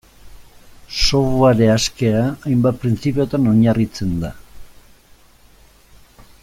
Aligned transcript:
Software 1.01 1.67
askea, 1.73 2.23
hainbat 2.51 2.81
printzipiotan 2.85 3.47
oinarritzen 3.53 4.19
da. 4.25 4.35